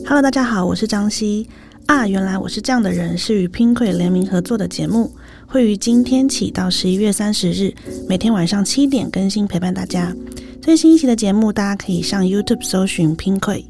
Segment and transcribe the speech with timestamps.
[0.00, 1.46] Hello，大家好，我是张希
[1.86, 2.08] 啊。
[2.08, 5.12] 原来我是这样的人，是与 Pinkoi 联名合作的节目，
[5.46, 7.74] 会于今天起到十一月三十日，
[8.08, 10.14] 每天晚上七点更新，陪伴大家。
[10.60, 13.64] 最新一期的节目，大家可以上 YouTube 搜寻 Pinkoi。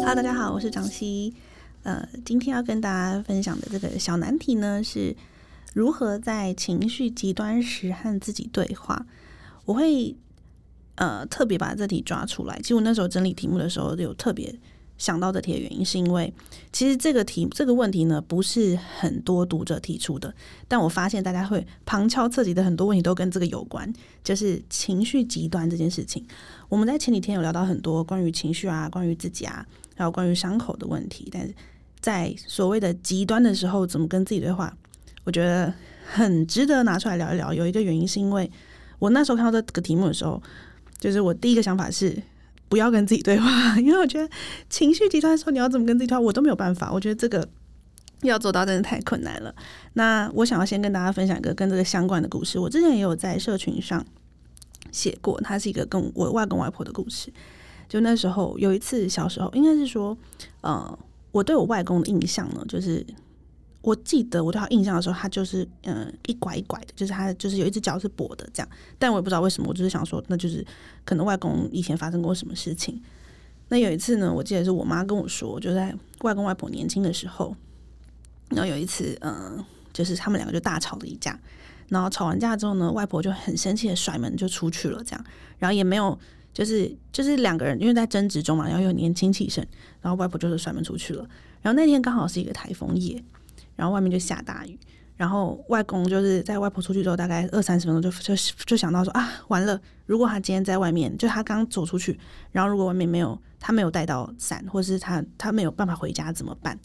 [0.00, 1.34] Hello，大家好，我是张希。
[1.82, 5.14] 呃，今天要跟大家分享的这个小难题呢，是
[5.74, 9.04] 如何在情绪极端时和自己对话。
[9.64, 10.14] 我会
[10.96, 12.58] 呃特别把这题抓出来。
[12.58, 14.54] 其实我那时候整理题目的时候，有特别
[14.96, 16.32] 想到这题的原因，是因为
[16.72, 20.32] 其实这个题这个问题呢，不是很多读者提出的，
[20.68, 26.24] 但我发现大家会旁敲侧击的很多问题都跟这个有关，就是情绪极端这件事情。
[26.68, 31.52] 我们在前几天有聊到很多关于情绪啊，关于自己啊，还有关于伤口的问题，但是
[32.00, 34.72] 在所谓的极端的时候，怎么跟自己对话？
[35.24, 35.74] 我觉得
[36.04, 37.52] 很值得拿出来聊一聊。
[37.52, 38.48] 有一个原因是因为。
[39.04, 40.42] 我那时候看到这个题目的时候，
[40.98, 42.16] 就是我第一个想法是
[42.70, 44.26] 不要跟自己对话， 因为我觉得
[44.70, 46.90] 情绪极端的时候，你要怎么跟自己对话，我都没有办法。
[46.90, 47.46] 我觉得这个
[48.22, 49.54] 要做到真的太困难了。
[49.92, 52.58] 那我想要先跟大家分享一个跟这个相关的故事。
[52.58, 54.02] 我之前也有在社群上
[54.90, 57.30] 写过，它是一个跟我外公外婆的故事。
[57.86, 60.16] 就那时候有一次小时候，应该是说，
[60.62, 60.98] 呃，
[61.30, 63.04] 我对我外公的印象呢，就是。
[63.84, 68.68] 我记得我对他印象的时候，他就是嗯一拐一拐的，就是他就是有一只脚是跛的这样，
[68.98, 70.66] 但我也不知道为什么，我就是想说，那就是
[71.04, 72.98] 可能外公以前发生过什么事情。
[73.68, 77.54] 那有一次呢，我记得是我妈跟我说，就在外公外婆年轻的时候，
[78.48, 81.38] 然后有一次嗯，就是他们两个就大吵了一架，
[81.90, 85.24] 然后吵完架之后呢，外婆就很生气的甩门就出去了，这样，
[85.58, 86.18] 然后也没有
[86.54, 89.62] 就是就是两个人因为在争执中嘛，然后又年轻气盛，
[90.00, 91.28] 然后外婆就是甩门出去了，
[91.60, 93.22] 然后那天刚好是一个台风夜。
[93.76, 94.78] 然后外面就下大雨，
[95.16, 99.80] 然后外公就是在外婆出去之后，大概二三十分钟就就就想到说啊，完了！
[100.06, 102.18] 如果他今天在外面，就他刚走出去，
[102.52, 106.78] 然后如果外面没有他没有带到伞，或是他他没有办法回家怎么办？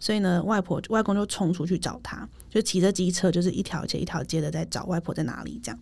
[0.00, 5.60] 所以呢，外婆外公就冲出去找他，就骑着机车，就是一条街一条街的在找外婆在哪里。
[5.62, 5.78] 这样，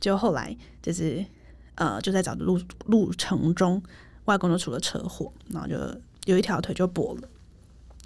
[0.00, 1.24] 就后来就是
[1.74, 3.82] 呃，就在找的路路程中，
[4.24, 5.76] 外公就出了车祸，然后就
[6.24, 7.28] 有一条腿就跛了。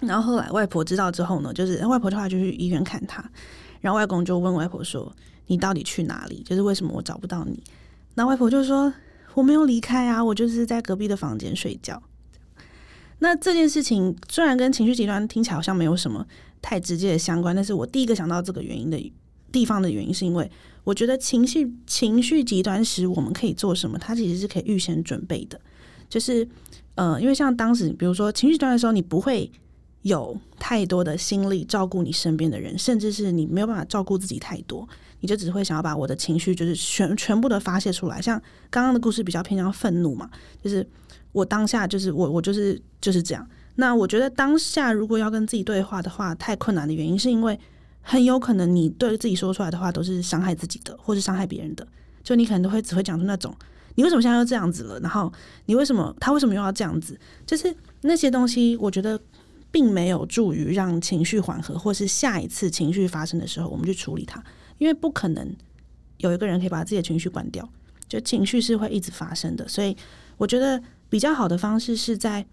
[0.01, 3.27] 然后后来外婆知道之后呢，就是外婆的话就去医院看他，
[3.81, 5.11] 然后外公就问外婆说
[5.47, 6.43] ：“你到底去哪里？
[6.45, 7.63] 就是为什么我找不到你？”
[8.13, 8.93] 那外婆就说
[9.33, 11.99] ：“我没有离开啊，我就是在隔壁的房间睡觉。”
[13.17, 16.23] 那这件事情虽然跟情绪极端听起来好像没有什么
[16.61, 19.13] 太直接的相关，但是我第一个想到这个原因的
[19.51, 20.47] 地方的原因，是因为
[20.83, 23.97] 我觉得情绪情绪极端时我们可以做什么？
[23.97, 25.59] 它其实是可以预先准备的，
[26.07, 26.47] 就是
[26.93, 29.51] 呃，因为像当时比如说情绪极端的时候，你不会。
[30.07, 34.87] 有太多的心力照顾你身边的人，甚至是你没有办法照顾自己太多，
[35.19, 38.21] 你就只会想要把我的情绪就是全全部的发泄出来。
[38.21, 40.29] 像刚刚的故事比较偏向愤怒嘛，
[40.63, 40.87] 就是
[41.31, 43.47] 我当下就是我我就是就是这样。
[43.75, 47.59] 那我觉得当下如果要跟自己对话的话，太困难的原因是因为
[48.01, 51.85] 很有可能你对自己说出来的话都是伤害自己的，或是伤害别人的。
[52.23, 53.55] 就你可能都会只会讲出那种
[53.95, 55.31] 你为什么现在要这样子了，然后
[55.65, 59.19] 你为什么他为什么又要这样子，就是那些东西，我觉得。
[59.77, 64.43] 并没有助于让情绪缓和，或是下一次情绪发生的时候，我们去处理它。
[64.79, 65.55] 因为不可能
[66.17, 67.69] 有一个人可以把自己的情绪关掉，
[68.07, 69.67] 就情绪是会一直发生的。
[69.67, 69.95] 所以，
[70.37, 72.43] 我觉得比较好的方式是在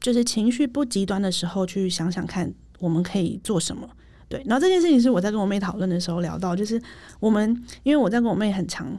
[0.00, 3.90] 就是情绪不极端的时候，去想想看我们可以做什么。
[4.28, 6.80] 对，然后这件事情是我在跟我妹讨论的时候聊到，就是
[7.18, 8.96] 我们因为我在跟我妹很常，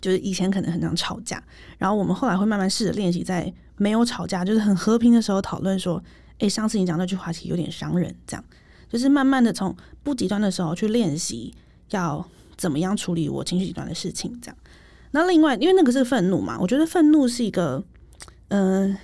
[0.00, 1.44] 就是以前可能很常吵架，
[1.76, 6.02] 然后我们后来会慢慢试着练习，在没有吵架，就是很和平的时候讨论说。
[6.38, 8.44] 诶，上次你讲那句话其实有点伤人，这样
[8.88, 11.54] 就是慢慢的从不极端的时候去练习
[11.90, 12.24] 要
[12.56, 14.56] 怎么样处理我情绪极端的事情，这样。
[15.12, 17.82] 那另外，因为那个是愤怒嘛，我觉得愤怒是一个
[18.48, 18.96] 嗯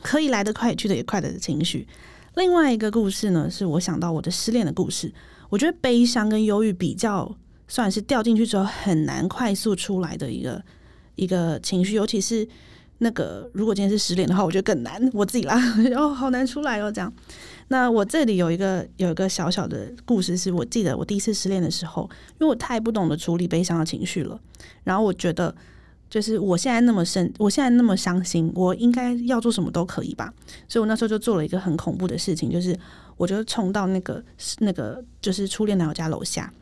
[0.00, 1.86] 可以来得快去的也快的情绪。
[2.34, 5.12] 另外一个故事呢，是我想到我的失恋的故事。
[5.50, 10.64] 我觉得悲伤跟忧郁比较算是掉进去之后很难快速出来的一个
[11.16, 12.48] 一个情绪，尤其是。
[12.98, 15.00] 那个，如果今天是失恋的话，我觉得更难。
[15.14, 15.56] 我自己啦，
[15.96, 16.90] 哦，好难出来哦。
[16.90, 17.12] 这样，
[17.68, 22.10] 那我这里有一个有一个小小的故事，是我记得我第一次失恋的时候，
[22.40, 24.40] 因为我太不懂得处理悲伤的情绪了。
[24.84, 25.54] 然后我觉得，
[26.10, 30.32] 就是我现在那么深，我现在那么伤心，我应该要做什么都可以吧。
[30.68, 32.76] 所以我那时候就做了一个很恐怖的事情，就是
[33.16, 34.20] 我就冲到那个
[34.58, 36.52] 那个就是初恋男友家楼下，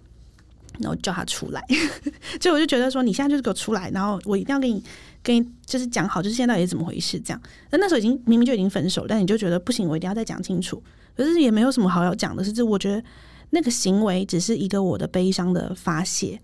[0.81, 1.65] 然后叫他出来。
[2.41, 4.83] 就我就觉得说，你现在就是给我出来，然后我一定要给你。
[5.23, 7.19] 跟你就是讲好，就是现在到底怎么回事？
[7.19, 7.43] 这样，
[7.73, 10.81] 那那时候已经明明就已经分手，但你就觉得不行，我一定要再讲清楚。
[11.17, 13.03] 可是也没有什么好要讲的，是这我觉得
[13.51, 16.41] 那个行为只是一个我的悲伤的发泄。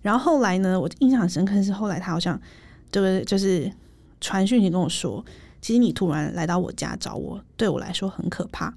[0.00, 2.40] 然后后来呢，我印象很深刻是后来他好像
[2.92, 3.68] 就是就是
[4.20, 5.24] 传讯息跟我说，
[5.60, 8.72] 其实你突然来到我家找我，对我来说很可怕。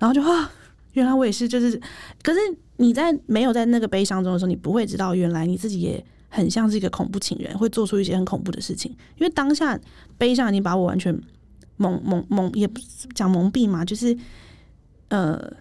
[0.00, 0.50] 然后就啊，
[0.94, 1.80] 原来我也是，就是
[2.24, 2.40] 可是
[2.80, 8.90] 你在没有在那个悲伤中的时候，你不会知道原来你自己也很像是一个恐怖情人，会做出一些很恐怖的事情。
[9.18, 9.78] 因为当下
[10.16, 11.14] 悲伤已经把我完全
[11.76, 12.80] 蒙 蒙蒙，也不
[13.14, 14.16] 讲蒙蔽嘛，就是
[15.08, 15.52] 呃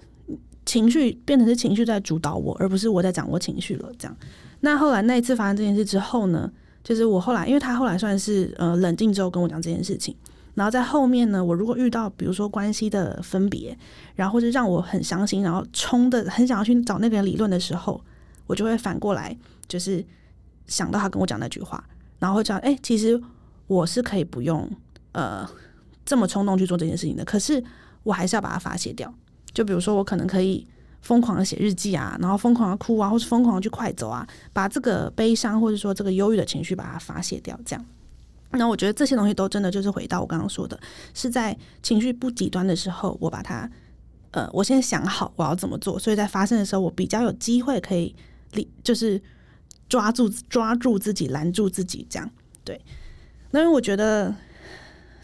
[0.65, 3.91] 情绪变成是情绪在主导我，而不是我在掌握情绪了。
[3.97, 4.17] 这样，
[4.61, 6.49] 那后来那一次发生这件事之后呢，
[6.83, 10.15] 就是我后来，因为他后来算是呃冷静之后跟我讲这件事情。
[10.59, 13.77] 然后在后面呢，我如果遇到比如说关系的分别，
[14.15, 18.03] 然后或者让我很伤心，然后冲的很想要去找那个人理论的时候，
[18.45, 19.33] 我就会反过来，
[19.69, 20.05] 就是
[20.67, 21.81] 想到他跟我讲那句话，
[22.19, 23.17] 然后会讲，哎，其实
[23.67, 24.69] 我是可以不用
[25.13, 25.49] 呃
[26.05, 27.63] 这么冲动去做这件事情的，可是
[28.03, 29.13] 我还是要把它发泄掉。
[29.53, 30.67] 就比如说，我可能可以
[31.01, 37.85] 疯狂的写日记啊，然后疯狂的哭啊，或是疯狂的去快走啊，把这个悲伤或者说这个忧郁的情绪把它发泄掉，这样。
[38.51, 40.79] 那我觉得这些东西都真的就是回到我刚刚说的，
[41.13, 43.69] 是在情绪不极端的时候，我把它，
[44.31, 48.15] 呃，我先想好我要怎么做，所以在发生的时候，我比较有机会可以
[48.53, 49.21] 立，就是
[49.87, 52.27] 抓住抓住自己，拦住自己，这样
[52.63, 52.81] 对。
[53.51, 54.33] 那因为我觉得，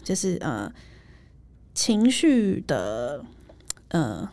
[0.04, 0.72] 就是呃，
[1.74, 3.24] 情绪的
[3.88, 4.30] 呃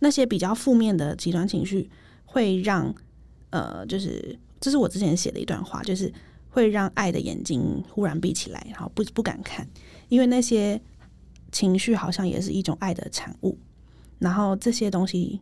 [0.00, 1.88] 那些比较负面的极端情绪，
[2.24, 2.92] 会让
[3.50, 6.12] 呃，就是这是我之前写的一段话，就是。
[6.52, 9.66] 会让爱的眼睛忽然闭起来，然后不不敢看，
[10.08, 10.80] 因为那些
[11.50, 13.58] 情绪好像也是一种爱的产物。
[14.18, 15.40] 然后这些东西，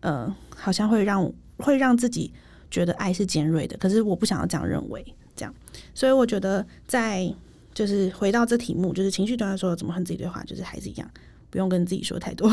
[0.00, 2.32] 呃，好像会让会让自己
[2.70, 3.76] 觉得爱是尖锐的。
[3.78, 5.04] 可是我不想要这样认为，
[5.34, 5.52] 这样。
[5.94, 7.34] 所以我觉得，在
[7.72, 11.10] 就是回到这题目，就是情绪端的时候怎么和自己对话，就是还是一样。
[11.50, 12.48] 不用跟自己说太多，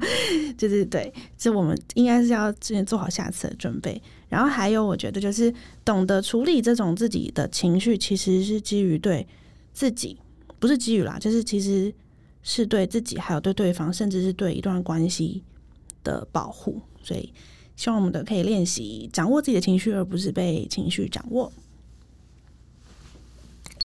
[0.56, 4.00] 就是对，这我们应该是要之前做好下次的准备。
[4.28, 5.52] 然后还有，我觉得就是
[5.84, 9.26] 懂得处理这种自己的情绪，其实是基于对
[9.72, 10.18] 自己，
[10.58, 11.92] 不是基于啦，就是其实
[12.42, 15.42] 是对自己，还有对对方，甚至是对一段关系
[16.02, 16.80] 的保护。
[17.02, 17.32] 所以，
[17.76, 21.50] 希望我们的可以练习掌握自己的情绪，而不是被情绪掌握。